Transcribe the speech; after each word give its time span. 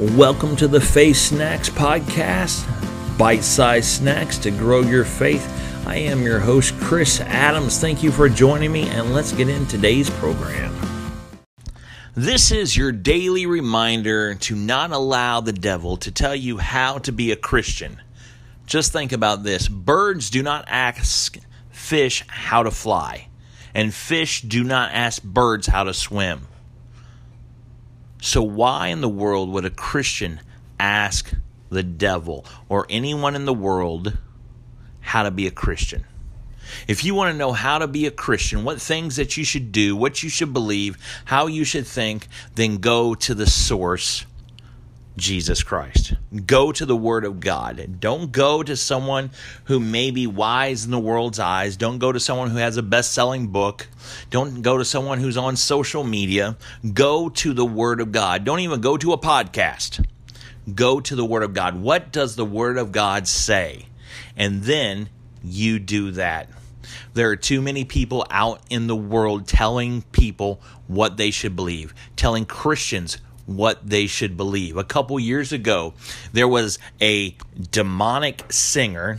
Welcome 0.00 0.56
to 0.56 0.66
the 0.66 0.80
Faith 0.80 1.18
Snacks 1.18 1.68
Podcast, 1.68 2.66
bite 3.18 3.44
sized 3.44 3.86
snacks 3.86 4.38
to 4.38 4.50
grow 4.50 4.80
your 4.80 5.04
faith. 5.04 5.46
I 5.86 5.96
am 5.96 6.22
your 6.22 6.38
host, 6.38 6.74
Chris 6.80 7.20
Adams. 7.20 7.78
Thank 7.78 8.02
you 8.02 8.10
for 8.10 8.30
joining 8.30 8.72
me, 8.72 8.88
and 8.88 9.12
let's 9.12 9.32
get 9.32 9.50
in 9.50 9.66
today's 9.66 10.08
program. 10.08 10.74
This 12.14 12.50
is 12.50 12.74
your 12.74 12.92
daily 12.92 13.44
reminder 13.44 14.36
to 14.36 14.56
not 14.56 14.90
allow 14.90 15.42
the 15.42 15.52
devil 15.52 15.98
to 15.98 16.10
tell 16.10 16.34
you 16.34 16.56
how 16.56 16.96
to 17.00 17.12
be 17.12 17.30
a 17.30 17.36
Christian. 17.36 18.00
Just 18.64 18.92
think 18.92 19.12
about 19.12 19.42
this 19.42 19.68
birds 19.68 20.30
do 20.30 20.42
not 20.42 20.64
ask 20.66 21.36
fish 21.68 22.24
how 22.26 22.62
to 22.62 22.70
fly, 22.70 23.28
and 23.74 23.92
fish 23.92 24.40
do 24.40 24.64
not 24.64 24.92
ask 24.92 25.22
birds 25.22 25.66
how 25.66 25.84
to 25.84 25.92
swim. 25.92 26.46
So, 28.20 28.42
why 28.42 28.88
in 28.88 29.00
the 29.00 29.08
world 29.08 29.50
would 29.50 29.64
a 29.64 29.70
Christian 29.70 30.40
ask 30.78 31.32
the 31.70 31.82
devil 31.82 32.44
or 32.68 32.86
anyone 32.90 33.34
in 33.34 33.44
the 33.44 33.54
world 33.54 34.18
how 35.00 35.22
to 35.22 35.30
be 35.30 35.46
a 35.46 35.50
Christian? 35.50 36.04
If 36.86 37.04
you 37.04 37.14
want 37.14 37.32
to 37.32 37.38
know 37.38 37.52
how 37.52 37.78
to 37.78 37.86
be 37.86 38.06
a 38.06 38.10
Christian, 38.10 38.64
what 38.64 38.80
things 38.80 39.16
that 39.16 39.36
you 39.36 39.44
should 39.44 39.72
do, 39.72 39.96
what 39.96 40.22
you 40.22 40.28
should 40.28 40.52
believe, 40.52 40.96
how 41.24 41.46
you 41.46 41.64
should 41.64 41.86
think, 41.86 42.28
then 42.54 42.76
go 42.76 43.14
to 43.14 43.34
the 43.34 43.46
source 43.46 44.24
Jesus 45.16 45.62
Christ. 45.62 46.14
Go 46.46 46.72
to 46.72 46.86
the 46.86 46.96
Word 46.96 47.24
of 47.24 47.40
God. 47.40 48.00
Don't 48.00 48.32
go 48.32 48.62
to 48.62 48.76
someone 48.76 49.30
who 49.64 49.80
may 49.80 50.10
be 50.10 50.26
wise 50.26 50.84
in 50.84 50.90
the 50.90 50.98
world's 50.98 51.38
eyes. 51.38 51.76
Don't 51.76 51.98
go 51.98 52.12
to 52.12 52.20
someone 52.20 52.50
who 52.50 52.58
has 52.58 52.76
a 52.76 52.82
best 52.82 53.12
selling 53.12 53.48
book. 53.48 53.88
Don't 54.30 54.62
go 54.62 54.78
to 54.78 54.84
someone 54.84 55.18
who's 55.18 55.36
on 55.36 55.56
social 55.56 56.04
media. 56.04 56.56
Go 56.92 57.28
to 57.28 57.52
the 57.52 57.66
Word 57.66 58.00
of 58.00 58.12
God. 58.12 58.44
Don't 58.44 58.60
even 58.60 58.80
go 58.80 58.96
to 58.96 59.12
a 59.12 59.18
podcast. 59.18 60.06
Go 60.74 61.00
to 61.00 61.16
the 61.16 61.24
Word 61.24 61.42
of 61.42 61.54
God. 61.54 61.80
What 61.80 62.12
does 62.12 62.36
the 62.36 62.44
Word 62.44 62.78
of 62.78 62.92
God 62.92 63.26
say? 63.26 63.86
And 64.36 64.62
then 64.62 65.08
you 65.42 65.78
do 65.78 66.12
that. 66.12 66.48
There 67.14 67.30
are 67.30 67.36
too 67.36 67.60
many 67.60 67.84
people 67.84 68.26
out 68.30 68.62
in 68.70 68.86
the 68.86 68.96
world 68.96 69.46
telling 69.46 70.02
people 70.12 70.60
what 70.86 71.16
they 71.16 71.30
should 71.30 71.56
believe, 71.56 71.94
telling 72.16 72.44
Christians 72.44 73.18
what 73.50 73.84
they 73.84 74.06
should 74.06 74.36
believe. 74.36 74.76
A 74.76 74.84
couple 74.84 75.18
years 75.18 75.52
ago, 75.52 75.92
there 76.32 76.46
was 76.46 76.78
a 77.00 77.36
demonic 77.72 78.52
singer, 78.52 79.18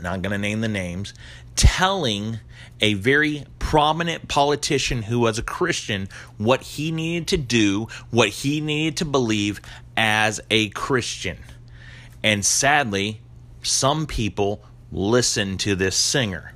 not 0.00 0.20
going 0.20 0.32
to 0.32 0.38
name 0.38 0.60
the 0.60 0.68
names, 0.68 1.14
telling 1.54 2.40
a 2.80 2.94
very 2.94 3.44
prominent 3.60 4.26
politician 4.26 5.02
who 5.02 5.20
was 5.20 5.38
a 5.38 5.42
Christian 5.44 6.08
what 6.38 6.62
he 6.62 6.90
needed 6.90 7.28
to 7.28 7.36
do, 7.36 7.86
what 8.10 8.30
he 8.30 8.60
needed 8.60 8.96
to 8.96 9.04
believe 9.04 9.60
as 9.96 10.40
a 10.50 10.68
Christian. 10.70 11.38
And 12.24 12.44
sadly, 12.44 13.20
some 13.62 14.06
people 14.06 14.64
listen 14.90 15.56
to 15.58 15.76
this 15.76 15.94
singer. 15.94 16.52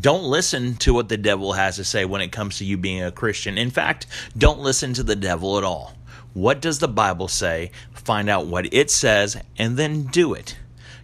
Don't 0.00 0.24
listen 0.24 0.76
to 0.76 0.94
what 0.94 1.10
the 1.10 1.18
devil 1.18 1.52
has 1.52 1.76
to 1.76 1.84
say 1.84 2.06
when 2.06 2.22
it 2.22 2.32
comes 2.32 2.58
to 2.58 2.64
you 2.64 2.78
being 2.78 3.02
a 3.02 3.12
Christian. 3.12 3.58
In 3.58 3.70
fact, 3.70 4.06
don't 4.38 4.60
listen 4.60 4.94
to 4.94 5.02
the 5.02 5.16
devil 5.16 5.58
at 5.58 5.64
all. 5.64 5.92
What 6.34 6.60
does 6.60 6.78
the 6.78 6.88
Bible 6.88 7.28
say? 7.28 7.70
Find 7.92 8.28
out 8.28 8.46
what 8.46 8.72
it 8.72 8.90
says 8.90 9.36
and 9.56 9.76
then 9.76 10.04
do 10.04 10.34
it. 10.34 10.56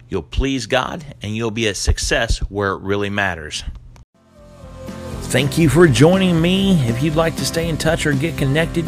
You'll 0.09 0.23
please 0.23 0.67
God 0.67 1.05
and 1.21 1.35
you'll 1.35 1.51
be 1.51 1.67
a 1.67 1.75
success 1.75 2.39
where 2.39 2.71
it 2.73 2.81
really 2.81 3.09
matters. 3.09 3.63
Thank 5.23 5.57
you 5.57 5.69
for 5.69 5.87
joining 5.87 6.39
me. 6.39 6.79
If 6.87 7.01
you'd 7.03 7.15
like 7.15 7.35
to 7.37 7.45
stay 7.45 7.67
in 7.67 7.77
touch 7.77 8.05
or 8.05 8.13
get 8.13 8.37
connected, 8.37 8.85